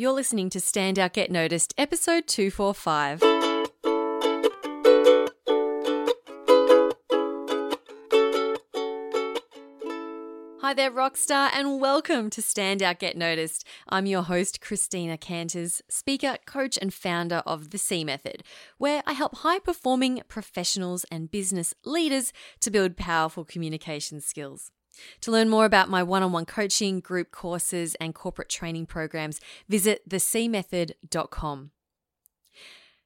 [0.00, 3.20] You're listening to Stand Out Get Noticed, episode 245.
[10.62, 13.66] Hi there, Rockstar, and welcome to Stand Out Get Noticed.
[13.90, 18.42] I'm your host, Christina Canters, speaker, coach, and founder of The C Method,
[18.78, 24.72] where I help high performing professionals and business leaders to build powerful communication skills.
[25.22, 29.40] To learn more about my one on one coaching, group courses, and corporate training programs,
[29.68, 31.70] visit thecmethod.com.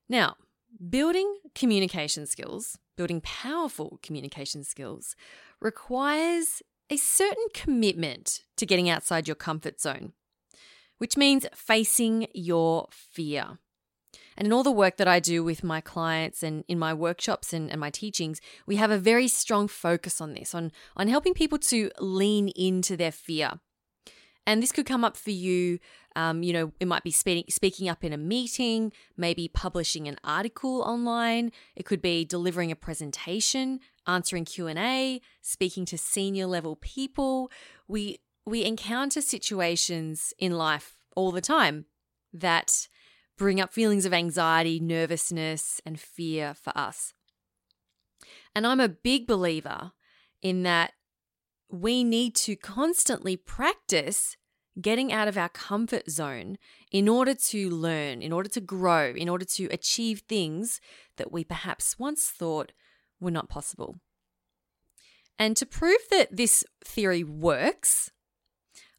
[0.09, 0.37] Now,
[0.91, 5.17] building communication skills, building powerful communication skills,
[5.61, 10.13] requires a certain commitment to getting outside your comfort zone,
[10.99, 13.59] which means facing your fear.
[14.37, 17.53] And in all the work that I do with my clients and in my workshops
[17.53, 21.35] and, and my teachings, we have a very strong focus on this, on, on helping
[21.35, 23.61] people to lean into their fear.
[24.47, 25.79] And this could come up for you.
[26.17, 30.17] Um, you know, it might be speaking, speaking up in a meeting, maybe publishing an
[30.23, 31.51] article online.
[31.77, 37.51] It could be delivering a presentation, answering Q&A, speaking to senior level people.
[37.89, 41.87] We we encounter situations in life all the time
[42.33, 42.89] that
[43.37, 47.13] bring up feelings of anxiety, nervousness, and fear for us.
[48.55, 49.93] And I'm a big believer
[50.43, 50.93] in that
[51.71, 54.37] we need to constantly practice
[54.81, 56.57] getting out of our comfort zone
[56.91, 60.81] in order to learn, in order to grow, in order to achieve things
[61.17, 62.73] that we perhaps once thought
[63.21, 64.01] were not possible.
[65.39, 68.11] And to prove that this theory works,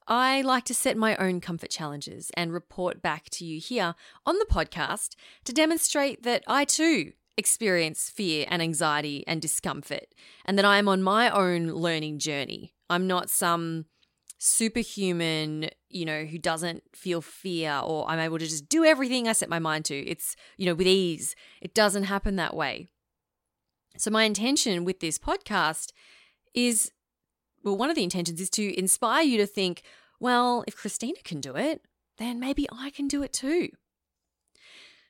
[0.07, 4.37] I like to set my own comfort challenges and report back to you here on
[4.37, 10.05] the podcast to demonstrate that I too experience fear and anxiety and discomfort,
[10.45, 12.73] and that I am on my own learning journey.
[12.89, 13.85] I'm not some
[14.37, 19.33] superhuman, you know, who doesn't feel fear or I'm able to just do everything I
[19.33, 19.95] set my mind to.
[19.95, 21.35] It's, you know, with ease.
[21.61, 22.87] It doesn't happen that way.
[23.97, 25.91] So, my intention with this podcast
[26.53, 26.91] is
[27.65, 29.81] well, one of the intentions is to inspire you to think,
[30.25, 31.83] well, if Christina can do it,
[32.17, 33.69] then maybe I can do it too.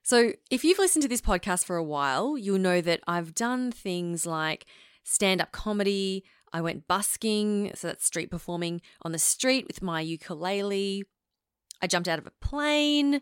[0.03, 3.71] So, if you've listened to this podcast for a while, you'll know that I've done
[3.71, 4.65] things like
[5.05, 6.25] stand up comedy.
[6.51, 11.05] I went busking, so that's street performing on the street with my ukulele.
[11.81, 13.21] I jumped out of a plane.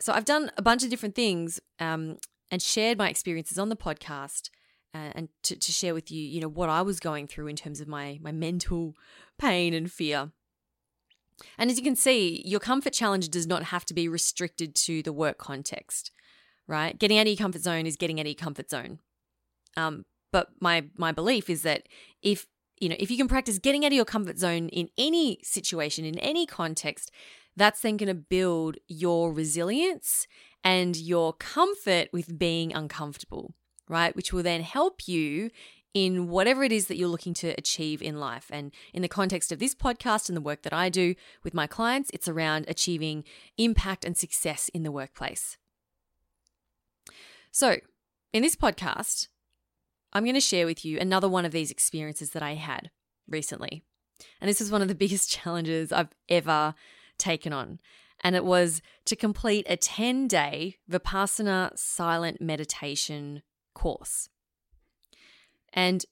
[0.00, 2.18] So, I've done a bunch of different things um,
[2.52, 4.50] and shared my experiences on the podcast
[4.94, 7.80] and to, to share with you, you know, what I was going through in terms
[7.80, 8.94] of my my mental
[9.36, 10.30] pain and fear.
[11.58, 15.02] And as you can see, your comfort challenge does not have to be restricted to
[15.02, 16.10] the work context,
[16.66, 16.98] right?
[16.98, 19.00] Getting out of your comfort zone is getting out of your comfort zone.
[19.76, 21.88] Um, but my my belief is that
[22.22, 22.46] if
[22.80, 26.04] you know if you can practice getting out of your comfort zone in any situation
[26.04, 27.10] in any context,
[27.56, 30.26] that's then going to build your resilience
[30.62, 33.54] and your comfort with being uncomfortable
[33.88, 34.14] right?
[34.16, 35.50] Which will then help you
[35.94, 38.50] in whatever it is that you're looking to achieve in life.
[38.50, 41.68] And in the context of this podcast and the work that I do with my
[41.68, 43.24] clients, it's around achieving
[43.56, 45.56] impact and success in the workplace.
[47.52, 47.76] So,
[48.32, 49.28] in this podcast,
[50.12, 52.90] I'm going to share with you another one of these experiences that I had
[53.28, 53.84] recently.
[54.40, 56.74] And this is one of the biggest challenges I've ever
[57.16, 57.78] taken on.
[58.20, 63.42] And it was to complete a 10 day Vipassana silent meditation
[63.74, 64.28] course.
[65.74, 66.04] And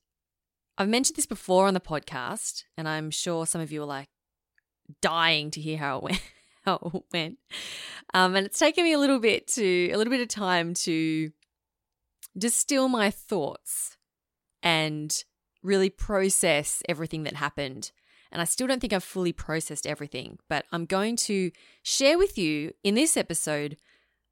[0.77, 4.09] I've mentioned this before on the podcast, and I'm sure some of you are like
[5.01, 6.23] dying to hear how it went.
[6.65, 7.39] How it went.
[8.15, 11.33] Um, and it's taken me a little bit to a little bit of time to
[12.39, 13.97] distill my thoughts
[14.63, 15.13] and
[15.65, 17.91] really process everything that happened.
[18.31, 21.51] And I still don't think I've fully processed everything, but I'm going to
[21.83, 23.77] share with you in this episode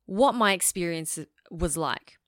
[0.06, 1.18] what my experience
[1.50, 2.18] was like.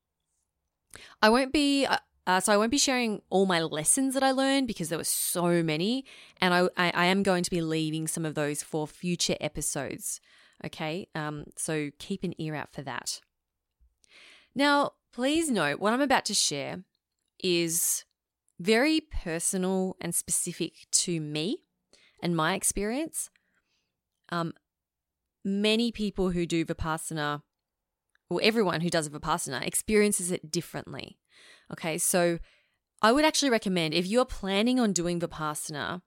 [1.23, 1.87] I won't be.
[2.27, 5.05] Uh, so I won't be sharing all my lessons that I learned because there were
[5.05, 6.05] so many,
[6.41, 10.21] and I, I, I am going to be leaving some of those for future episodes.
[10.65, 13.21] Okay, um, so keep an ear out for that.
[14.55, 16.85] Now, please note what I'm about to share
[17.43, 18.05] is
[18.61, 21.65] very personal and specific to me
[22.23, 23.29] and my experience.
[24.31, 24.53] Um,
[25.45, 27.43] many people who do Vipassana
[28.31, 31.19] or everyone who does Vipassana experiences it differently.
[31.73, 32.39] Okay, so
[33.01, 36.03] I would actually recommend if you're planning on doing Vipassana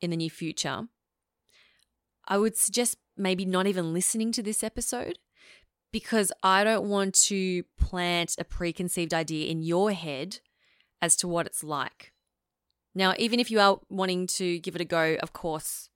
[0.00, 0.88] in the near future,
[2.26, 5.18] I would suggest maybe not even listening to this episode
[5.92, 10.38] because I don't want to plant a preconceived idea in your head
[11.02, 12.12] as to what it's like.
[12.94, 15.88] Now, even if you are wanting to give it a go, of course,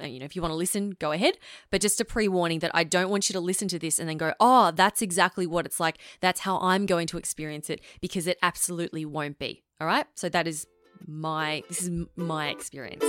[0.00, 1.34] Uh, you know, if you want to listen, go ahead.
[1.70, 4.08] But just a pre warning that I don't want you to listen to this and
[4.08, 5.98] then go, oh, that's exactly what it's like.
[6.20, 9.62] That's how I'm going to experience it because it absolutely won't be.
[9.80, 10.06] All right.
[10.14, 10.66] So that is
[11.06, 13.04] my, this is my experience.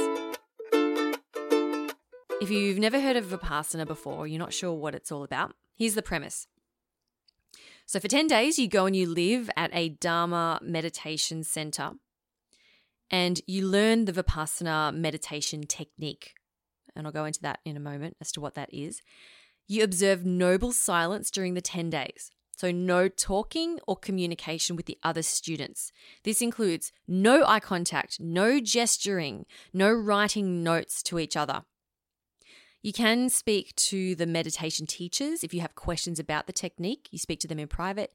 [2.42, 5.94] If you've never heard of Vipassana before, you're not sure what it's all about, here's
[5.94, 6.48] the premise.
[7.86, 11.92] So for 10 days, you go and you live at a Dharma meditation center
[13.12, 16.33] and you learn the Vipassana meditation technique
[16.95, 19.01] and I'll go into that in a moment as to what that is.
[19.67, 22.31] You observe noble silence during the 10 days.
[22.57, 25.91] So, no talking or communication with the other students.
[26.23, 31.63] This includes no eye contact, no gesturing, no writing notes to each other.
[32.83, 37.07] You can speak to the meditation teachers if you have questions about the technique.
[37.11, 38.13] You speak to them in private.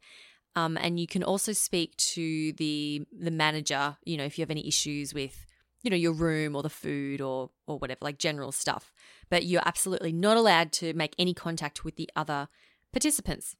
[0.56, 4.50] Um, and you can also speak to the the manager, you know, if you have
[4.50, 5.45] any issues with
[5.87, 8.93] you know, your room or the food or or whatever, like general stuff.
[9.31, 12.49] But you're absolutely not allowed to make any contact with the other
[12.93, 13.55] participants.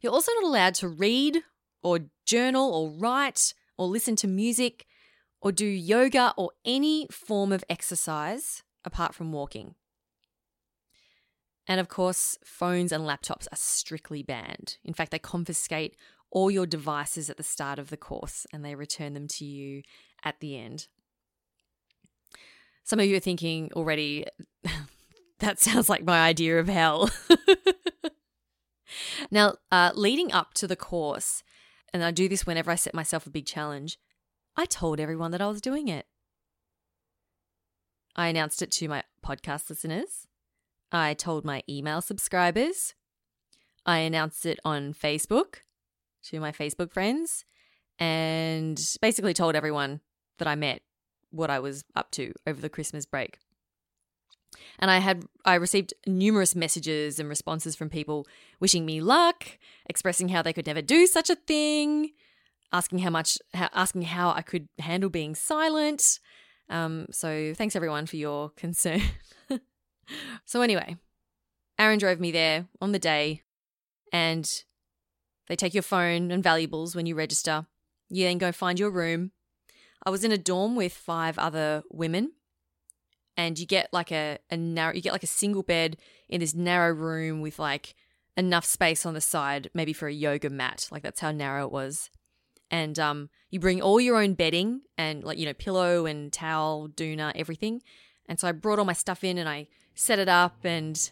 [0.00, 1.42] You're also not allowed to read
[1.82, 4.86] or journal or write or listen to music
[5.42, 9.74] or do yoga or any form of exercise apart from walking.
[11.66, 14.78] And of course, phones and laptops are strictly banned.
[14.82, 15.94] In fact, they confiscate
[16.30, 19.82] all your devices at the start of the course and they return them to you
[20.24, 20.88] at the end.
[22.84, 24.26] Some of you are thinking already,
[25.38, 27.10] that sounds like my idea of hell.
[29.30, 31.42] now, uh, leading up to the course,
[31.92, 33.98] and I do this whenever I set myself a big challenge,
[34.56, 36.06] I told everyone that I was doing it.
[38.16, 40.26] I announced it to my podcast listeners.
[40.92, 42.94] I told my email subscribers.
[43.86, 45.58] I announced it on Facebook
[46.24, 47.44] to my Facebook friends
[47.98, 50.00] and basically told everyone
[50.40, 50.82] that I met
[51.30, 53.38] what I was up to over the Christmas break.
[54.80, 58.26] And I had I received numerous messages and responses from people
[58.58, 59.46] wishing me luck,
[59.86, 62.10] expressing how they could never do such a thing,
[62.72, 66.18] asking how much how, asking how I could handle being silent.
[66.68, 69.02] Um, so thanks everyone for your concern.
[70.44, 70.96] so anyway,
[71.78, 73.42] Aaron drove me there on the day,
[74.12, 74.50] and
[75.48, 77.66] they take your phone and valuables when you register.
[78.08, 79.30] You then go find your room.
[80.04, 82.32] I was in a dorm with five other women,
[83.36, 85.96] and you get like a, a narrow, you get like a single bed
[86.28, 87.94] in this narrow room with like
[88.36, 90.88] enough space on the side, maybe for a yoga mat.
[90.90, 92.10] Like that's how narrow it was.
[92.70, 96.88] And um, you bring all your own bedding and like you know pillow and towel,
[96.88, 97.82] doona, everything.
[98.26, 101.10] And so I brought all my stuff in and I set it up, and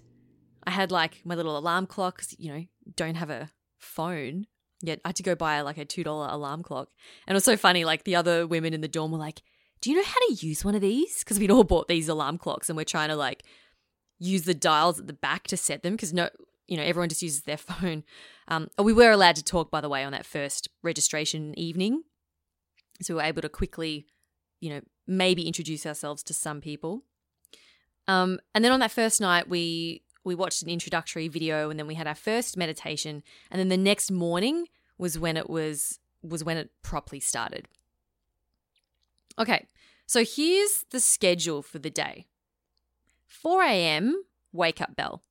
[0.65, 2.19] I had like my little alarm clock.
[2.19, 2.65] Cause, you know,
[2.97, 4.47] don't have a phone
[4.81, 6.89] yeah, I had to go buy like a $2 alarm clock.
[7.27, 7.85] And it was so funny.
[7.85, 9.43] Like the other women in the dorm were like,
[9.81, 11.21] Do you know how to use one of these?
[11.21, 13.43] Because we'd all bought these alarm clocks and we're trying to like
[14.19, 16.29] use the dials at the back to set them because no,
[16.67, 18.05] you know, everyone just uses their phone.
[18.47, 22.03] Um, we were allowed to talk, by the way, on that first registration evening.
[23.03, 24.07] So we were able to quickly,
[24.61, 27.03] you know, maybe introduce ourselves to some people.
[28.07, 31.87] Um, and then on that first night, we we watched an introductory video and then
[31.87, 34.67] we had our first meditation and then the next morning
[34.99, 37.69] was when it was was when it properly started.
[39.39, 39.67] Okay,
[40.07, 42.27] so here's the schedule for the day.
[43.27, 44.25] 4 a.m.
[44.53, 45.23] wake up bell.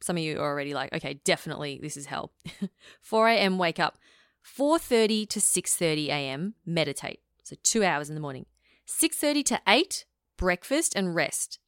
[0.00, 2.32] Some of you are already like, okay, definitely this is hell.
[3.00, 3.58] 4 a.m.
[3.58, 3.98] wake up.
[4.44, 6.54] 4:30 to 6:30 a.m.
[6.66, 7.20] meditate.
[7.42, 8.46] So 2 hours in the morning.
[8.86, 10.04] 6:30 to 8
[10.36, 11.58] breakfast and rest.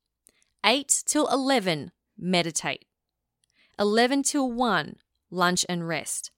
[0.67, 2.87] 8 till 11, meditate.
[3.79, 4.97] 11 till 1,
[5.31, 6.33] lunch and rest.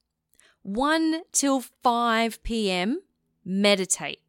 [0.62, 3.00] 1 till 5 p.m.,
[3.42, 4.20] meditate.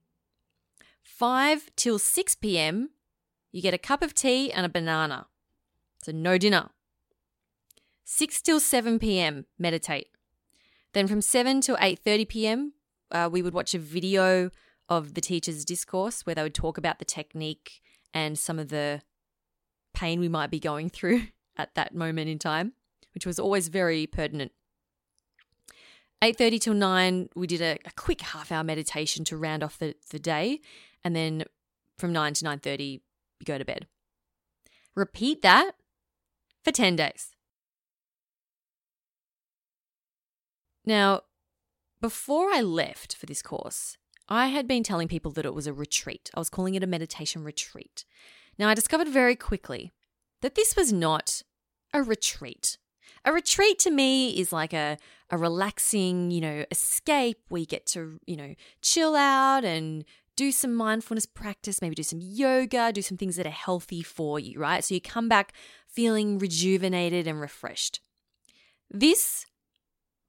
[1.03, 2.91] 5 till 6 p.m.,
[3.51, 5.27] you get a cup of tea and a banana.
[6.01, 6.69] So no dinner.
[8.05, 10.07] 6 till 7 p.m., meditate.
[10.93, 12.73] Then from 7 till 8:30 p.m.,
[13.11, 14.49] uh, we would watch a video
[14.87, 17.81] of the teacher's discourse where they would talk about the technique
[18.13, 19.01] and some of the
[19.99, 21.23] pain we might be going through
[21.57, 22.73] at that moment in time,
[23.13, 24.51] which was always very pertinent.
[26.21, 29.95] 8.30 till 9 we did a, a, quick half hour meditation to round off the,
[30.11, 30.59] the day.
[31.03, 31.43] And then
[31.97, 32.99] from 9 to 9.30 you
[33.45, 33.87] go to bed.
[34.95, 35.71] Repeat that
[36.63, 37.35] for 10 days.
[40.85, 41.21] Now
[42.01, 43.97] before i left for this course
[44.29, 46.29] i had been telling people that it was a retreat.
[46.33, 48.05] I was calling it a meditation retreat
[48.59, 49.93] now, I discovered very quickly
[50.41, 51.41] that this was not
[51.93, 52.77] a retreat.
[53.23, 54.97] A retreat to me is like a,
[55.29, 60.03] a relaxing, you know, escape you get to, you know, chill out and
[60.35, 64.39] do some mindfulness practice, maybe do some yoga, do some things that are healthy for
[64.39, 64.83] you, right?
[64.83, 65.53] So you come back
[65.87, 68.01] feeling rejuvenated and refreshed.
[68.89, 69.45] This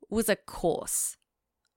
[0.08, 1.16] was a course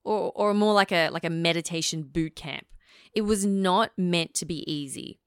[0.04, 2.68] or or more like a like a meditation boot camp.
[3.14, 5.20] It was not meant to be easy.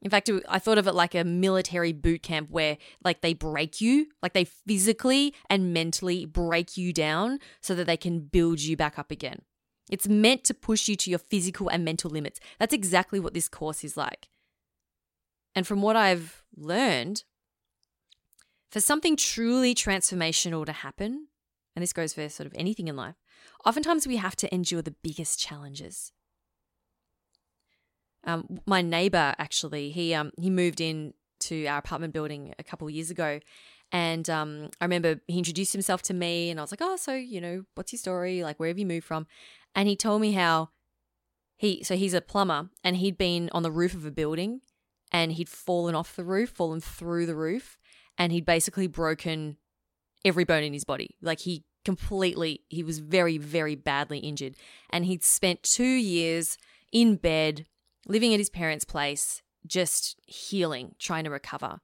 [0.00, 3.80] In fact, I thought of it like a military boot camp where like they break
[3.80, 8.76] you, like they physically and mentally break you down so that they can build you
[8.76, 9.42] back up again.
[9.90, 12.38] It's meant to push you to your physical and mental limits.
[12.60, 14.28] That's exactly what this course is like.
[15.54, 17.24] And from what I've learned,
[18.70, 21.28] for something truly transformational to happen,
[21.74, 23.16] and this goes for sort of anything in life,
[23.64, 26.12] oftentimes we have to endure the biggest challenges.
[28.28, 32.86] Um, my neighbor actually, he um, he moved in to our apartment building a couple
[32.86, 33.40] of years ago,
[33.90, 37.14] and um, I remember he introduced himself to me, and I was like, "Oh, so
[37.14, 38.42] you know, what's your story?
[38.42, 39.26] Like, where have you moved from?"
[39.74, 40.68] And he told me how
[41.56, 44.60] he so he's a plumber, and he'd been on the roof of a building,
[45.10, 47.78] and he'd fallen off the roof, fallen through the roof,
[48.18, 49.56] and he'd basically broken
[50.22, 51.16] every bone in his body.
[51.22, 54.54] Like he completely, he was very, very badly injured,
[54.90, 56.58] and he'd spent two years
[56.92, 57.64] in bed
[58.08, 61.80] living at his parents' place, just healing, trying to recover.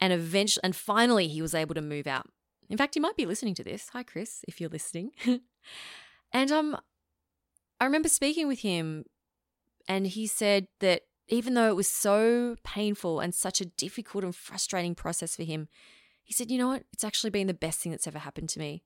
[0.00, 2.28] And eventually, and finally, he was able to move out.
[2.68, 3.90] In fact, he might be listening to this.
[3.92, 5.12] Hi, Chris, if you're listening.
[6.32, 6.76] and um,
[7.80, 9.04] I remember speaking with him,
[9.88, 14.34] and he said that even though it was so painful and such a difficult and
[14.34, 15.68] frustrating process for him,
[16.22, 16.84] he said, "You know what?
[16.92, 18.82] It's actually been the best thing that's ever happened to me."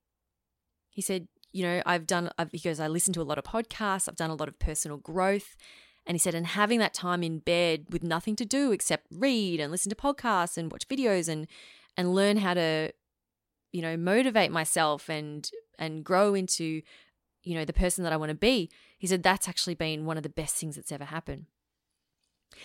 [0.90, 2.30] He said, "You know, I've done.
[2.36, 4.08] I've, he goes, I listen to a lot of podcasts.
[4.08, 5.56] I've done a lot of personal growth."
[6.08, 9.60] And he said, and having that time in bed with nothing to do except read
[9.60, 11.46] and listen to podcasts and watch videos and
[11.98, 12.90] and learn how to,
[13.72, 16.80] you know, motivate myself and and grow into,
[17.42, 18.70] you know, the person that I want to be.
[18.96, 21.44] He said that's actually been one of the best things that's ever happened.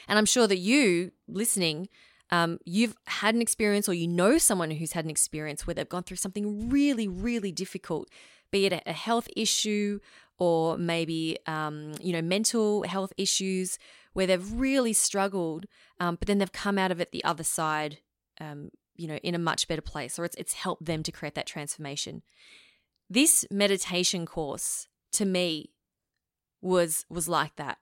[0.08, 1.90] And I'm sure that you listening,
[2.32, 5.90] um, you've had an experience or you know someone who's had an experience where they've
[5.90, 8.10] gone through something really, really difficult,
[8.52, 10.00] be it a health issue
[10.38, 13.78] or maybe um, you know mental health issues
[14.14, 15.66] where they've really struggled,
[16.00, 17.98] um, but then they've come out of it the other side,
[18.40, 21.36] um, you know, in a much better place, or it's it's helped them to create
[21.36, 22.22] that transformation.
[23.10, 25.72] This meditation course to me
[26.62, 27.78] was was like that,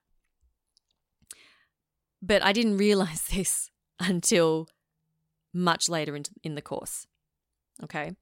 [2.22, 4.67] but I didn't realize this until
[5.53, 7.08] much later in, in the course.
[7.84, 8.15] Okay.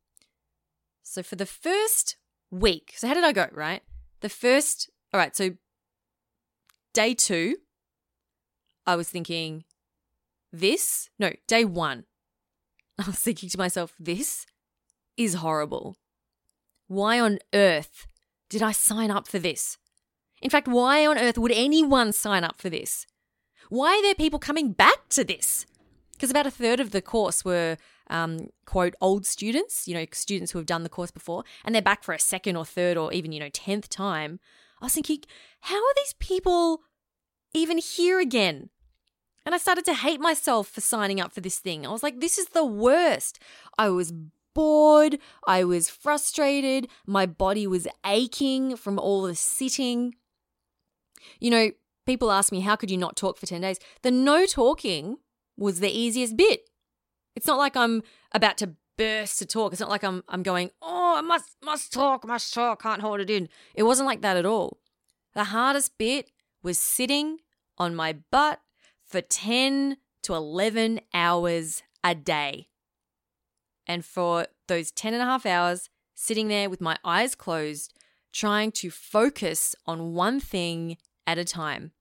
[1.04, 2.18] So for the first
[2.52, 3.82] week, so how did I go, right?
[4.22, 5.52] The first, all right, so
[6.94, 7.58] day two,
[8.86, 9.64] I was thinking,
[10.52, 12.06] this, no, day one,
[13.00, 14.46] I was thinking to myself, this
[15.16, 15.96] is horrible.
[16.88, 18.08] Why on earth
[18.50, 19.78] did I sign up for this?
[20.42, 23.06] In fact, why on earth would anyone sign up for this?
[23.70, 25.66] Why are there people coming back to this?
[26.14, 27.78] Because about a third of the course were
[28.10, 31.82] um, quote old students, you know, students who have done the course before, and they're
[31.82, 34.40] back for a second or third or even you know tenth time.
[34.82, 35.20] I was thinking,
[35.62, 36.82] how are these people
[37.54, 38.70] even here again?
[39.46, 41.86] And I started to hate myself for signing up for this thing.
[41.86, 43.40] I was like, this is the worst.
[43.78, 44.14] I was
[44.54, 45.18] bored.
[45.48, 46.88] I was frustrated.
[47.06, 50.16] My body was aching from all the sitting.
[51.40, 51.72] You know,
[52.06, 53.80] people ask me, how could you not talk for 10 days?
[54.02, 55.18] The no talking
[55.58, 56.69] was the easiest bit.
[57.36, 59.72] It's not like I'm about to burst to talk.
[59.72, 63.20] It's not like I'm I'm going, "Oh, I must must talk, must talk, can't hold
[63.22, 64.80] it in." It wasn't like that at all.
[65.34, 66.32] The hardest bit
[66.62, 67.40] was sitting
[67.78, 68.60] on my butt
[69.06, 72.68] for 10 to 11 hours a day.
[73.88, 77.94] And for those 10 and a half hours, sitting there with my eyes closed,
[78.34, 81.92] trying to focus on one thing at a time.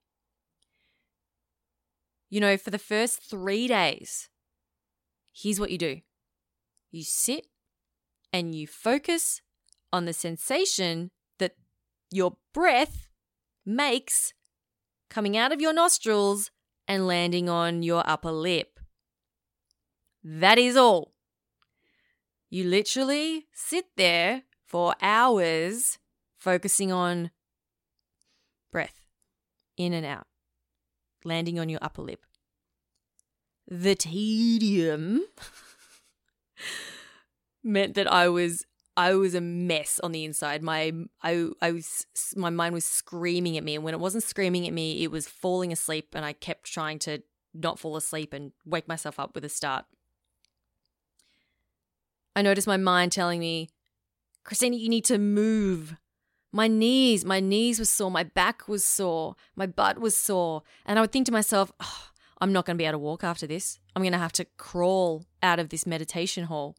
[2.29, 4.29] You know, for the first three days,
[5.41, 6.01] here's what you do
[6.91, 7.47] you sit
[8.33, 9.41] and you focus
[9.93, 11.55] on the sensation that
[12.11, 13.09] your breath
[13.65, 14.33] makes
[15.11, 16.51] coming out of your nostrils
[16.87, 18.81] and landing on your upper lip.
[20.25, 21.13] That is all.
[22.51, 25.99] You literally sit there for hours
[26.39, 27.31] focusing on
[28.73, 29.03] breath
[29.77, 30.27] in and out,
[31.25, 32.25] landing on your upper lip
[33.69, 35.23] the tedium
[37.63, 38.65] meant that I was
[38.97, 40.63] I was a mess on the inside.
[40.63, 44.67] My I I was my mind was screaming at me, and when it wasn't screaming
[44.67, 47.23] at me, it was falling asleep, and I kept trying to
[47.55, 49.85] not fall asleep and wake myself up with a start.
[52.35, 53.69] I noticed my mind telling me,
[54.45, 55.97] Christina, you need to move.
[56.53, 60.63] My knees, my knees were sore, my back was sore, my butt was sore.
[60.87, 62.09] And I would think to myself, oh,
[62.41, 63.79] I'm not going to be able to walk after this.
[63.95, 66.77] I'm going to have to crawl out of this meditation hall.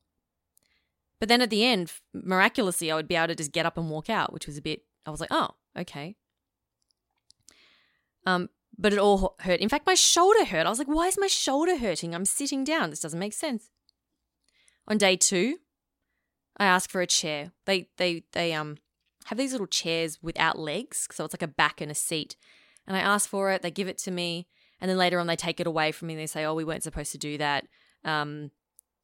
[1.20, 3.89] But then at the end, miraculously, I would be able to just get up and
[3.89, 6.16] walk out, which was a bit, I was like, oh, okay.
[8.25, 9.60] Um, but it all hurt.
[9.60, 10.66] In fact, my shoulder hurt.
[10.66, 12.16] I was like, why is my shoulder hurting?
[12.16, 12.89] I'm sitting down.
[12.89, 13.70] This doesn't make sense.
[14.88, 15.58] On day two,
[16.58, 17.51] I asked for a chair.
[17.66, 18.78] They they they um
[19.25, 22.36] have these little chairs without legs, so it's like a back and a seat.
[22.88, 23.62] And I asked for it.
[23.62, 24.48] They give it to me,
[24.81, 26.13] and then later on they take it away from me.
[26.15, 27.65] And they say, "Oh, we weren't supposed to do that."
[28.03, 28.51] Um,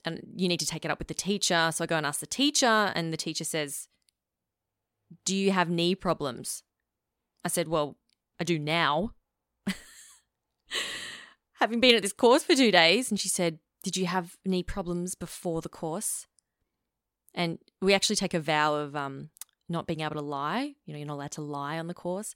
[0.06, 1.72] and you need to take it up with the teacher.
[1.74, 2.66] So I go and ask the teacher,
[2.96, 3.88] and the teacher says,
[5.26, 6.64] Do you have knee problems?
[7.44, 7.98] I said, Well,
[8.40, 9.12] I do now.
[11.60, 13.10] Having been at this course for two days.
[13.10, 16.28] And she said, Did you have knee problems before the course?
[17.34, 19.30] And we actually take a vow of um,
[19.68, 20.76] not being able to lie.
[20.86, 22.36] You know, you're not allowed to lie on the course.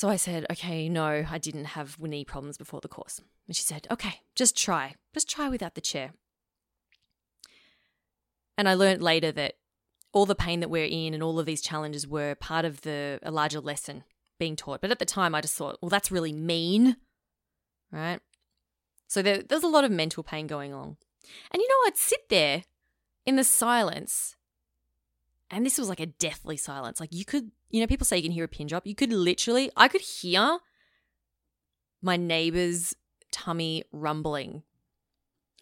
[0.00, 3.20] So I said, okay, no, I didn't have knee problems before the course.
[3.46, 4.94] And she said, okay, just try.
[5.12, 6.14] Just try without the chair.
[8.56, 9.56] And I learned later that
[10.14, 13.18] all the pain that we're in and all of these challenges were part of the
[13.22, 14.04] a larger lesson
[14.38, 14.80] being taught.
[14.80, 16.96] But at the time, I just thought, well, that's really mean,
[17.92, 18.20] right?
[19.06, 20.96] So there, there's a lot of mental pain going on.
[21.50, 22.64] And you know, I'd sit there
[23.26, 24.34] in the silence,
[25.50, 27.00] and this was like a deathly silence.
[27.00, 28.86] Like you could you know, people say you can hear a pin drop.
[28.86, 30.58] You could literally, I could hear
[32.02, 32.94] my neighbor's
[33.30, 34.62] tummy rumbling.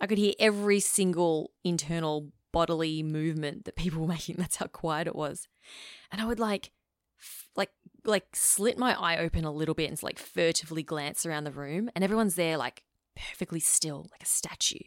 [0.00, 4.36] I could hear every single internal bodily movement that people were making.
[4.38, 5.48] That's how quiet it was.
[6.10, 6.72] And I would like,
[7.56, 7.70] like,
[8.04, 11.90] like slit my eye open a little bit and like furtively glance around the room,
[11.94, 12.84] and everyone's there like
[13.16, 14.78] perfectly still, like a statue,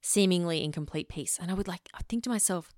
[0.00, 1.38] seemingly in complete peace.
[1.40, 2.74] And I would like, I think to myself,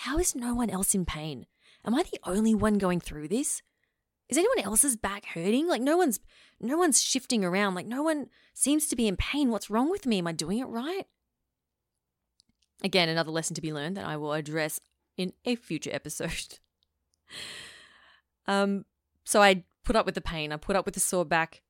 [0.00, 1.46] how is no one else in pain?
[1.86, 3.62] Am I the only one going through this?
[4.28, 5.68] Is anyone else's back hurting?
[5.68, 6.18] Like no one's
[6.60, 7.74] no one's shifting around.
[7.74, 9.50] Like no one seems to be in pain.
[9.50, 10.18] What's wrong with me?
[10.18, 11.06] Am I doing it right?
[12.82, 14.80] Again, another lesson to be learned that I will address
[15.16, 16.58] in a future episode.
[18.48, 18.84] um
[19.24, 20.52] so I put up with the pain.
[20.52, 21.62] I put up with the sore back.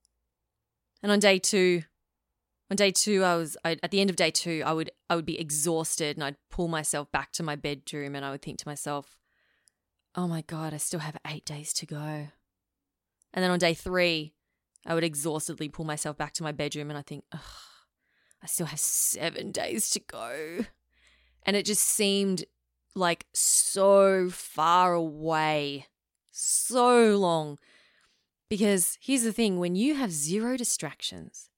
[1.02, 1.82] And on day 2,
[2.70, 5.16] on day 2 I was I, at the end of day 2, I would I
[5.16, 8.58] would be exhausted and I'd pull myself back to my bedroom and I would think
[8.60, 9.18] to myself,
[10.16, 12.28] oh my God, I still have eight days to go.
[13.34, 14.32] And then on day three,
[14.86, 17.40] I would exhaustedly pull myself back to my bedroom and I think, ugh,
[18.42, 20.64] I still have seven days to go.
[21.44, 22.44] And it just seemed
[22.94, 25.86] like so far away,
[26.30, 27.58] so long.
[28.48, 31.50] Because here's the thing when you have zero distractions,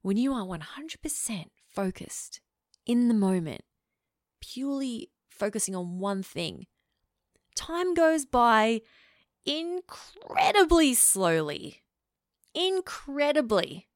[0.00, 2.40] when you are 100% focused
[2.86, 3.62] in the moment,
[4.40, 6.66] purely focusing on one thing,
[7.60, 8.80] time goes by
[9.44, 11.82] incredibly slowly.
[12.54, 13.86] Incredibly.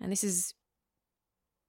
[0.00, 0.54] And this is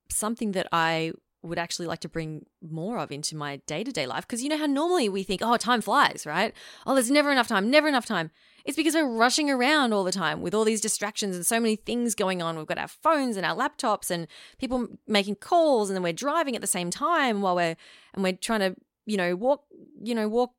[0.10, 4.08] something that I would actually like to bring more of into my day to day
[4.08, 4.26] life.
[4.26, 6.54] Because you know how normally we think, oh, time flies, right?
[6.88, 8.32] Oh, there's never enough time, never enough time.
[8.66, 11.76] It's because we're rushing around all the time with all these distractions and so many
[11.76, 12.58] things going on.
[12.58, 16.56] We've got our phones and our laptops and people making calls, and then we're driving
[16.56, 17.76] at the same time while we're
[18.14, 19.66] and we're trying to, you know, walk,
[20.02, 20.54] you know, walk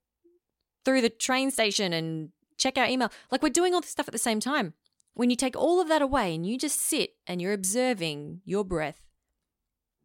[0.85, 3.11] through the train station and check our email.
[3.31, 4.75] Like we're doing all this stuff at the same time.
[5.15, 8.65] When you take all of that away and you just sit and you're observing your
[8.65, 9.01] breath,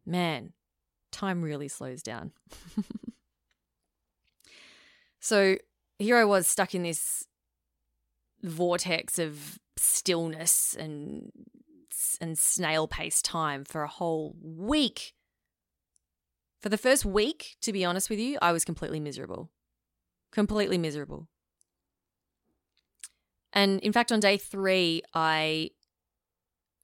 [0.06, 0.54] man,
[1.12, 2.32] time really slows down.
[5.20, 5.58] so
[5.98, 7.26] here I was stuck in this
[8.44, 11.32] vortex of stillness and
[12.22, 15.14] and snail pace time for a whole week.
[16.62, 19.50] For the first week, to be honest with you, I was completely miserable.
[20.32, 21.28] Completely miserable.
[23.54, 25.72] And in fact, on day three, I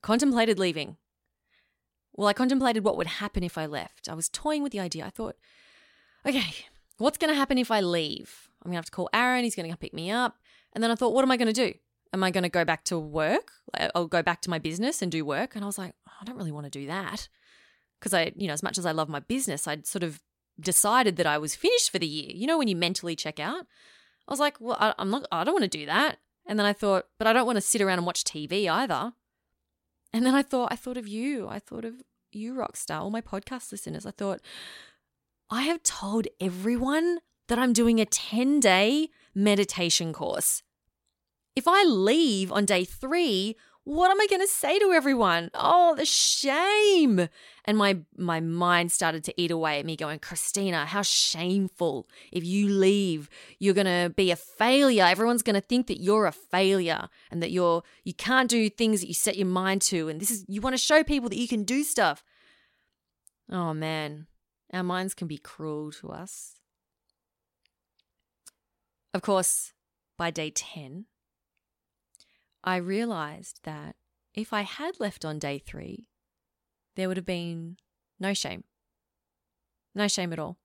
[0.02, 0.98] contemplated leaving.
[2.14, 4.08] Well, I contemplated what would happen if I left.
[4.10, 5.06] I was toying with the idea.
[5.06, 5.36] I thought,
[6.26, 6.66] okay,
[6.98, 8.50] what's going to happen if I leave?
[8.64, 9.44] I'm going to have to call Aaron.
[9.44, 10.38] He's going to pick me up.
[10.76, 11.74] And then I thought, what am I going to do?
[12.14, 13.52] Am I going to go back to work?
[13.96, 15.56] I'll go back to my business and do work.
[15.56, 17.28] And I was like, oh, I don't really want to do that.
[18.00, 20.22] Because I, you know, as much as I love my business, I'd sort of
[20.60, 22.32] decided that I was finished for the year.
[22.34, 23.66] You know, when you mentally check out,
[24.28, 26.18] I was like, well, I, I'm not, I don't want to do that.
[26.46, 29.14] And then I thought, but I don't want to sit around and watch TV either.
[30.14, 31.48] And then I thought, I thought of you.
[31.48, 31.96] I thought of
[32.32, 34.06] you, Rockstar, all my podcast listeners.
[34.06, 34.42] I thought,
[35.50, 40.64] I have told everyone that I'm doing a 10 day meditation course.
[41.56, 45.52] If I leave on day three, what am I going to say to everyone?
[45.54, 47.30] Oh, the shame.
[47.66, 52.10] And my my mind started to eat away at me going, "Christina, how shameful.
[52.32, 55.04] If you leave, you're going to be a failure.
[55.04, 59.02] Everyone's going to think that you're a failure and that you're you can't do things
[59.02, 61.38] that you set your mind to and this is you want to show people that
[61.38, 62.24] you can do stuff."
[63.52, 64.26] Oh man,
[64.74, 66.56] our minds can be cruel to us.
[69.14, 69.74] Of course,
[70.18, 71.06] by day 10,
[72.66, 73.96] I realized that
[74.34, 76.08] if I had left on day three,
[76.96, 77.78] there would have been
[78.20, 78.64] no shame.
[79.94, 80.58] No shame at all.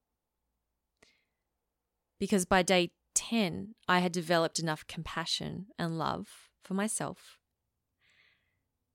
[2.18, 7.38] Because by day 10, I had developed enough compassion and love for myself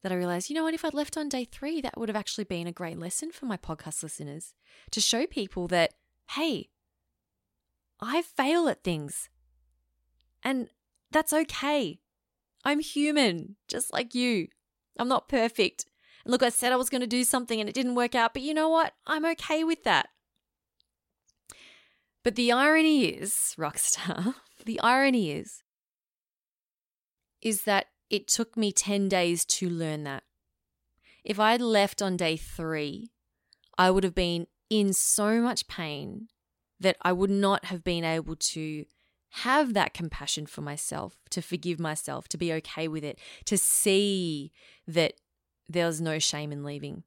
[0.01, 2.15] that I realized, you know what, if I'd left on day three, that would have
[2.15, 4.53] actually been a great lesson for my podcast listeners
[4.91, 5.93] to show people that,
[6.31, 6.69] hey,
[7.99, 9.29] I fail at things.
[10.43, 10.69] And
[11.11, 12.01] that's okay.
[12.65, 14.47] I'm human, just like you.
[14.97, 15.85] I'm not perfect.
[16.25, 18.33] And look, I said I was going to do something and it didn't work out,
[18.33, 18.93] but you know what?
[19.05, 20.09] I'm okay with that.
[22.23, 24.33] But the irony is, Rockstar,
[24.65, 25.61] the irony is,
[27.41, 30.23] is that it took me 10 days to learn that.
[31.23, 33.11] If I had left on day three,
[33.77, 36.27] I would have been in so much pain
[36.79, 38.85] that I would not have been able to
[39.39, 44.51] have that compassion for myself, to forgive myself, to be okay with it, to see
[44.87, 45.13] that
[45.67, 47.03] there was no shame in leaving.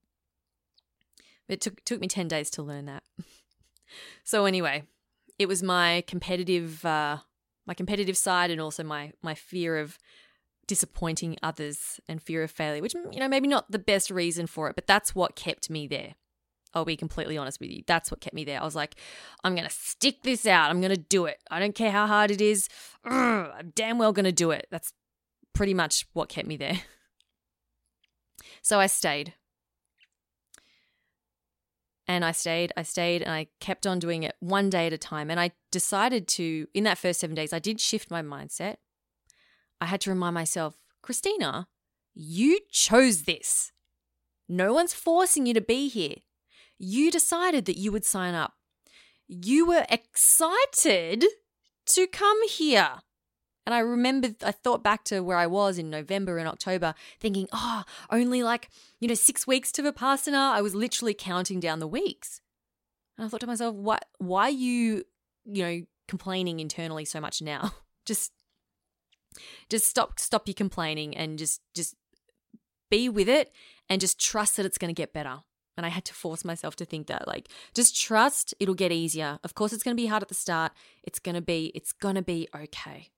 [1.49, 3.03] It took took me 10 days to learn that.
[4.25, 4.83] so anyway,
[5.39, 7.19] it was my competitive uh,
[7.67, 9.99] my competitive side and also my my fear of
[10.67, 14.69] disappointing others and fear of failure, which you know maybe not the best reason for
[14.69, 16.15] it, but that's what kept me there.
[16.75, 17.83] I'll be completely honest with you.
[17.87, 18.61] That's what kept me there.
[18.61, 18.97] I was like,
[19.43, 20.71] I'm going to stick this out.
[20.71, 21.39] I'm going to do it.
[21.51, 22.69] I don't care how hard it is.
[23.05, 24.67] I'm damn well going to do it.
[24.71, 24.93] That's
[25.55, 26.81] pretty much what kept me there.
[28.61, 29.35] So I stayed.
[32.07, 34.99] And I stayed, I stayed, and I kept on doing it one day at a
[34.99, 35.31] time.
[35.31, 38.77] And I decided to, in that first seven days, I did shift my mindset.
[39.81, 41.69] I had to remind myself, Christina,
[42.15, 43.73] you chose this.
[44.49, 46.17] No one's forcing you to be here
[46.79, 48.55] you decided that you would sign up.
[49.27, 51.25] You were excited
[51.87, 53.01] to come here.
[53.67, 57.49] And I remember, I thought back to where I was in November and October, thinking,
[57.53, 60.53] oh, only like, you know, six weeks to Vipassana.
[60.53, 62.41] I was literally counting down the weeks.
[63.19, 65.05] And I thought to myself, why, why are you,
[65.45, 67.73] you know, complaining internally so much now?
[68.07, 68.33] just,
[69.69, 71.95] just stop, stop your complaining and just, just
[72.91, 73.53] be with it
[73.91, 75.41] and just trust that it's going to get better.
[75.79, 79.39] And I had to force myself to think that, like, just trust it'll get easier.
[79.45, 80.73] Of course, it's going to be hard at the start.
[81.05, 83.11] It's going to be, it's going to be okay.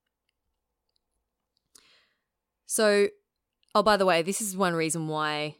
[2.66, 3.08] So,
[3.74, 5.56] oh, by the way, this is one reason why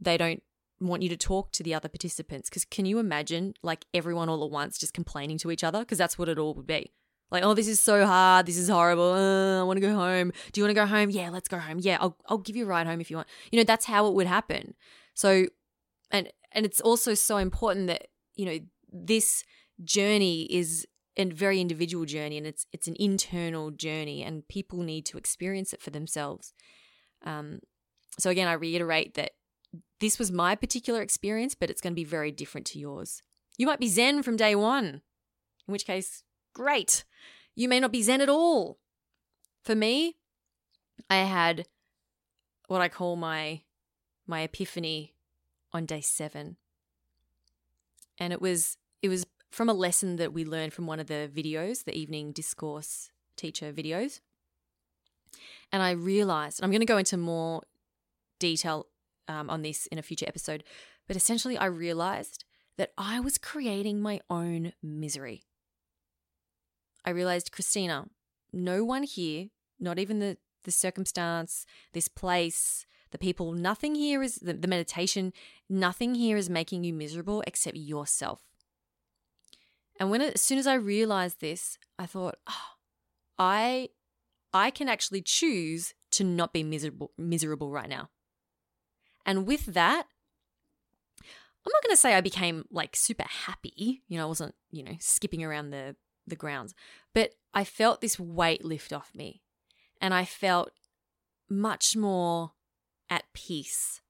[0.00, 0.42] they don't
[0.80, 2.50] want you to talk to the other participants.
[2.50, 5.78] Because can you imagine, like, everyone all at once just complaining to each other?
[5.78, 6.90] Because that's what it all would be.
[7.30, 8.46] Like, oh, this is so hard.
[8.46, 9.12] This is horrible.
[9.12, 10.32] Uh, I want to go home.
[10.50, 11.10] Do you want to go home?
[11.10, 11.78] Yeah, let's go home.
[11.80, 13.28] Yeah, I'll, I'll give you a ride home if you want.
[13.52, 14.74] You know, that's how it would happen.
[15.14, 15.46] So,
[16.10, 18.58] and and it's also so important that you know
[18.92, 19.44] this
[19.82, 25.04] journey is a very individual journey and it's it's an internal journey and people need
[25.06, 26.52] to experience it for themselves.
[27.24, 27.60] Um,
[28.18, 29.32] so again i reiterate that
[30.00, 33.22] this was my particular experience but it's going to be very different to yours.
[33.58, 35.02] You might be zen from day one
[35.66, 36.22] in which case
[36.54, 37.04] great.
[37.54, 38.78] You may not be zen at all.
[39.62, 40.16] For me
[41.08, 41.66] i had
[42.68, 43.62] what i call my
[44.26, 45.14] my epiphany
[45.72, 46.56] on day seven.
[48.18, 51.30] And it was it was from a lesson that we learned from one of the
[51.32, 54.20] videos, the evening discourse teacher videos.
[55.72, 57.62] And I realized, I'm going to go into more
[58.38, 58.86] detail
[59.28, 60.64] um, on this in a future episode,
[61.06, 62.44] but essentially, I realized
[62.76, 65.42] that I was creating my own misery.
[67.04, 68.06] I realized, Christina,
[68.52, 74.36] no one here, not even the, the circumstance, this place, the people, nothing here is
[74.36, 75.32] the, the meditation,
[75.68, 78.40] nothing here is making you miserable except yourself.
[79.98, 82.76] And when as soon as I realized this, I thought, oh,
[83.38, 83.90] I
[84.52, 88.08] I can actually choose to not be miserable miserable right now.
[89.26, 90.06] And with that,
[91.20, 94.02] I'm not going to say I became like super happy.
[94.08, 95.96] You know, I wasn't, you know, skipping around the
[96.26, 96.74] the grounds,
[97.14, 99.42] but I felt this weight lift off me.
[100.00, 100.70] And I felt
[101.50, 102.52] much more
[103.10, 104.00] at peace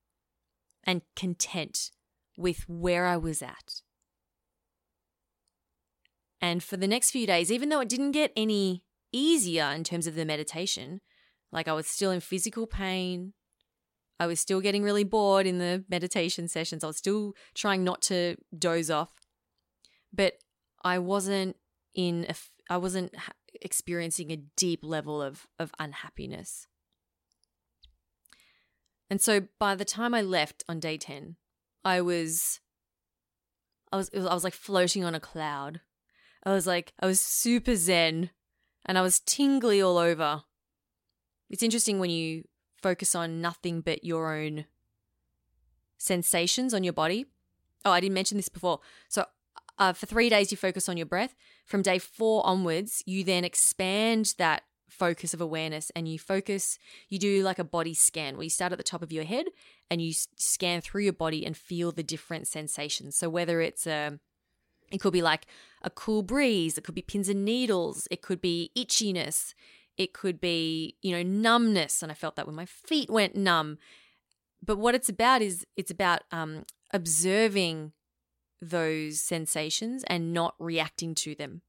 [0.85, 1.91] and content
[2.37, 3.81] with where I was at.
[6.41, 10.07] And for the next few days, even though it didn't get any easier in terms
[10.07, 11.01] of the meditation,
[11.51, 13.33] like I was still in physical pain,
[14.19, 16.85] I was still getting really bored in the meditation sessions.
[16.85, 19.11] I was still trying not to doze off.
[20.13, 20.35] But
[20.85, 21.57] I wasn't
[21.95, 22.35] in a,
[22.69, 23.15] I wasn't
[23.61, 26.67] experiencing a deep level of of unhappiness.
[29.11, 31.37] And so by the time I left on day 10,
[31.85, 32.61] I was
[33.93, 35.81] I was I was like floating on a cloud.
[36.45, 38.31] I was like I was super zen
[38.87, 40.45] and I was tingly all over.
[41.51, 42.45] It's interesting when you
[42.81, 44.67] focus on nothing but your own
[45.99, 47.27] sensations on your body.
[47.85, 48.81] Oh, I didn't mention this before.
[49.09, 49.27] So,
[49.79, 51.35] uh, for three days, you focus on your breath.
[51.67, 57.19] From day four onwards, you then expand that focus of awareness and you focus, you
[57.19, 59.47] do like a body scan where you start at the top of your head
[59.91, 63.17] and you scan through your body and feel the different sensations.
[63.17, 64.21] So, whether it's a um,
[64.91, 65.47] it could be like
[65.83, 69.55] a cool breeze, it could be pins and needles, it could be itchiness,
[69.97, 72.03] it could be, you know, numbness.
[72.03, 73.79] And I felt that when my feet went numb.
[74.65, 77.93] But what it's about is it's about um, observing
[78.61, 81.63] those sensations and not reacting to them.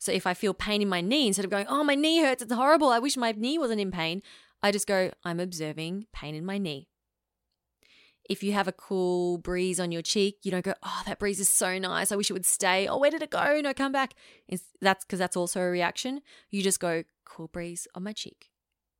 [0.00, 2.42] So if I feel pain in my knee, instead of going, oh, my knee hurts,
[2.42, 4.22] it's horrible, I wish my knee wasn't in pain,
[4.62, 6.88] I just go, I'm observing pain in my knee.
[8.28, 11.38] If you have a cool breeze on your cheek, you don't go, oh, that breeze
[11.38, 12.10] is so nice.
[12.10, 12.86] I wish it would stay.
[12.86, 13.60] Oh, where did it go?
[13.60, 14.14] No, come back.
[14.48, 16.22] It's, that's because that's also a reaction.
[16.48, 18.50] You just go, cool breeze on my cheek.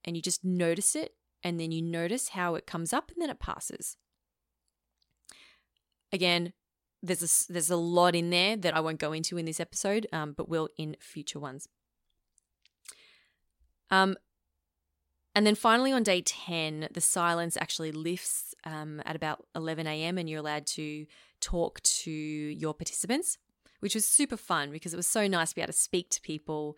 [0.04, 1.14] And you just notice it.
[1.42, 3.96] And then you notice how it comes up and then it passes.
[6.12, 6.52] Again,
[7.02, 10.06] there's a, there's a lot in there that I won't go into in this episode,
[10.12, 11.68] um, but will in future ones.
[13.90, 14.16] Um,
[15.34, 20.18] and then finally, on day 10, the silence actually lifts um, at about 11 a.m.,
[20.18, 21.06] and you're allowed to
[21.40, 23.38] talk to your participants,
[23.80, 26.20] which was super fun because it was so nice to be able to speak to
[26.20, 26.76] people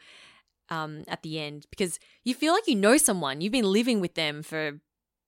[0.69, 3.41] um, at the end because you feel like you know someone.
[3.41, 4.81] You've been living with them for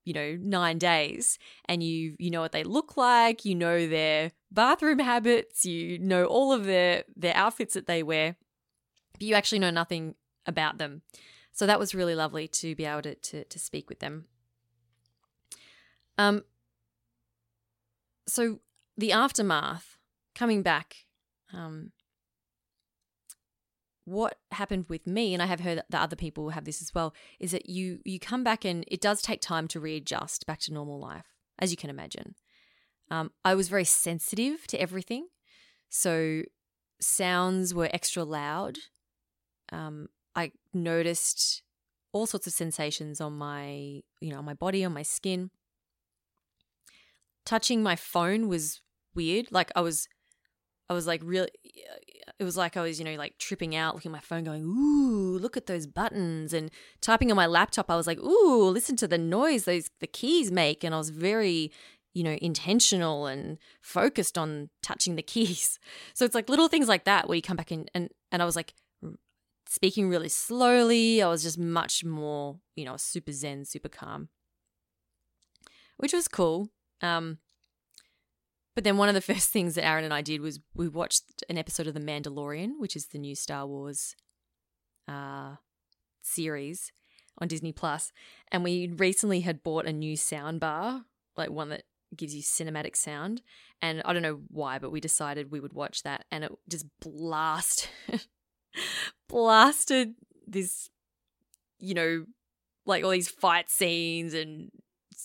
[0.04, 4.32] you know nine days and you you know what they look like you know their
[4.54, 8.36] bathroom habits you know all of their their outfits that they wear
[9.12, 10.14] but you actually know nothing
[10.46, 11.02] about them
[11.54, 14.24] so that was really lovely to be able to, to, to speak with them.
[16.18, 16.42] Um,
[18.26, 18.58] so
[18.98, 19.96] the aftermath,
[20.34, 21.06] coming back,
[21.52, 21.92] um,
[24.04, 27.14] what happened with me, and I have heard that other people have this as well,
[27.38, 30.74] is that you you come back and it does take time to readjust back to
[30.74, 31.26] normal life,
[31.58, 32.34] as you can imagine.
[33.14, 35.28] Um, I was very sensitive to everything,
[35.88, 36.42] so
[37.00, 38.78] sounds were extra loud.
[39.72, 41.62] Um, I noticed
[42.12, 45.50] all sorts of sensations on my, you know, on my body, on my skin.
[47.46, 48.80] Touching my phone was
[49.14, 49.46] weird.
[49.52, 50.08] Like I was
[50.90, 51.50] I was like really
[52.40, 54.64] it was like I was, you know, like tripping out, looking at my phone going,
[54.64, 58.96] "Ooh, look at those buttons." And typing on my laptop, I was like, "Ooh, listen
[58.96, 61.70] to the noise those the keys make." And I was very
[62.14, 65.78] you know, intentional and focused on touching the keys.
[66.14, 68.44] So it's like little things like that where you come back in and and I
[68.44, 68.72] was like,
[69.68, 71.22] speaking really slowly.
[71.22, 74.28] I was just much more, you know, super zen, super calm,
[75.96, 76.68] which was cool.
[77.02, 77.38] Um,
[78.74, 81.44] but then one of the first things that Aaron and I did was we watched
[81.48, 84.14] an episode of The Mandalorian, which is the new Star Wars
[85.08, 85.56] uh,
[86.22, 86.92] series
[87.38, 88.12] on Disney Plus,
[88.52, 91.04] and we recently had bought a new sound bar,
[91.36, 91.82] like one that
[92.16, 93.42] gives you cinematic sound.
[93.82, 96.86] And I don't know why, but we decided we would watch that, and it just
[97.00, 97.88] blast
[99.28, 100.14] blasted
[100.46, 100.88] this,
[101.78, 102.24] you know,
[102.86, 104.70] like all these fight scenes and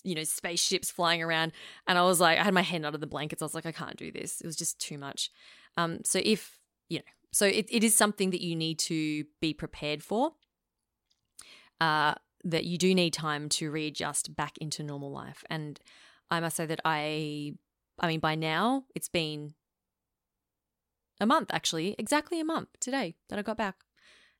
[0.03, 1.51] you know spaceships flying around.
[1.87, 3.41] And i was like i had my head under the blankets.
[3.41, 4.41] I was like i can't do this.
[4.41, 5.29] It was just too much.
[5.77, 9.53] Um so if you know so it, it is something that you need to be
[9.53, 10.33] prepared for
[11.81, 15.43] uh that you do need time to readjust back into normal life.
[15.49, 15.79] And
[16.31, 17.53] i must say that i
[17.99, 19.53] i mean by now it's been
[21.19, 23.83] a month, actually, exactly a month today that I got back.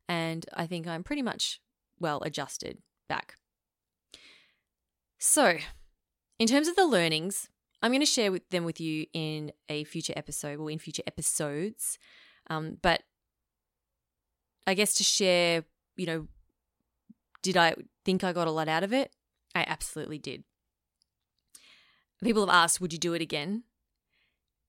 [0.07, 1.61] And I think I'm pretty much
[1.99, 3.35] well adjusted back.
[5.17, 5.57] So,
[6.39, 7.49] in terms of the learnings,
[7.83, 11.03] I'm going to share with them with you in a future episode or in future
[11.05, 11.99] episodes.
[12.49, 13.03] Um, but
[14.65, 15.63] I guess to share,
[15.97, 16.27] you know,
[17.41, 17.75] did I
[18.05, 19.11] think I got a lot out of it?
[19.53, 20.43] I absolutely did.
[22.23, 23.63] People have asked, would you do it again?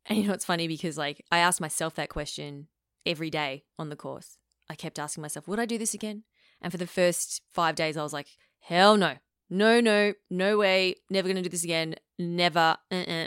[0.07, 2.69] And you know, it's funny because like I asked myself that question
[3.05, 4.39] every day on the course.
[4.69, 6.25] I kept asking myself, would I do this again?
[6.63, 8.29] And for the first five days, I was like,
[8.61, 9.15] hell no.
[9.49, 10.95] No, no, no way.
[11.11, 11.97] Never to do this again.
[12.19, 12.77] Never.
[12.91, 13.27] Uh-uh.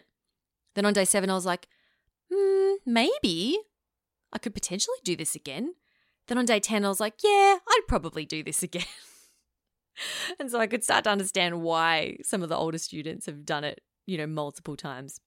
[0.76, 1.68] Then on day seven, I was like,
[2.32, 3.60] hmm, maybe
[4.32, 5.76] I could potentially do this again.
[6.28, 8.86] Then on day 10, I was like, yeah, I'd probably do this again.
[10.40, 13.64] and so I could start to understand why some of the older students have done
[13.64, 15.20] it, you know, multiple times.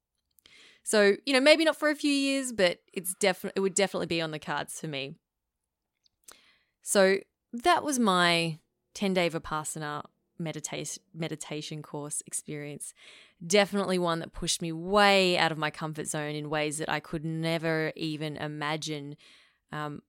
[0.83, 4.07] So, you know, maybe not for a few years, but it's definitely it would definitely
[4.07, 5.17] be on the cards for me.
[6.83, 7.19] So,
[7.53, 8.59] that was my
[8.95, 10.05] 10-day Vipassana
[10.39, 12.93] meditation meditation course experience.
[13.45, 17.01] Definitely one that pushed me way out of my comfort zone in ways that I
[17.01, 19.17] could never even imagine.
[19.73, 20.03] Um,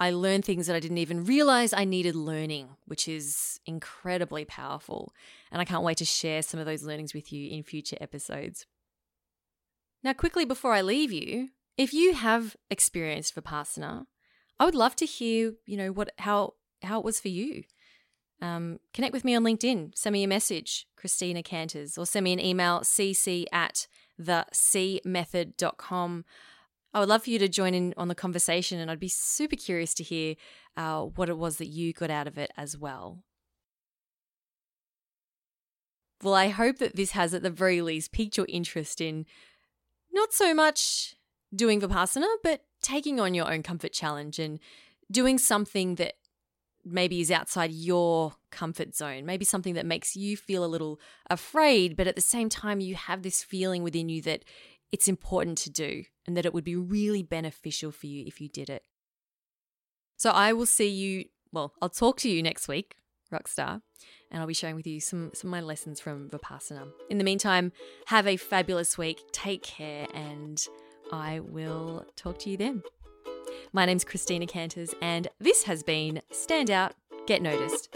[0.00, 5.12] I learned things that I didn't even realize I needed learning, which is incredibly powerful.
[5.50, 8.66] And I can't wait to share some of those learnings with you in future episodes.
[10.04, 14.06] Now, quickly before I leave you, if you have experienced Vipassana,
[14.60, 17.64] I would love to hear, you know, what how how it was for you.
[18.40, 19.96] Um, connect with me on LinkedIn.
[19.96, 26.24] Send me a message, Christina Canters, or send me an email, cc at the thecmethod.com.
[26.94, 29.56] I would love for you to join in on the conversation, and I'd be super
[29.56, 30.36] curious to hear
[30.76, 33.22] uh, what it was that you got out of it as well.
[36.22, 39.26] Well, I hope that this has, at the very least, piqued your interest in
[40.12, 41.14] not so much
[41.54, 44.58] doing Vipassana, but taking on your own comfort challenge and
[45.10, 46.14] doing something that
[46.84, 50.98] maybe is outside your comfort zone, maybe something that makes you feel a little
[51.28, 54.44] afraid, but at the same time, you have this feeling within you that
[54.92, 58.48] it's important to do and that it would be really beneficial for you if you
[58.48, 58.82] did it.
[60.16, 62.96] So I will see you, well, I'll talk to you next week,
[63.32, 63.82] Rockstar,
[64.30, 66.88] and I'll be sharing with you some, some of my lessons from Vipassana.
[67.08, 67.72] In the meantime,
[68.06, 70.66] have a fabulous week, take care, and
[71.12, 72.82] I will talk to you then.
[73.72, 76.94] My name's Christina Canters, and this has been Stand Out,
[77.26, 77.88] Get Noticed.